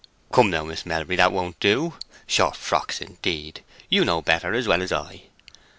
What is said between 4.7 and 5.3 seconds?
as I."